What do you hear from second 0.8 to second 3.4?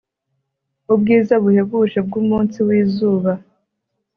Ubwiza buhebuje bwumunsi wizuba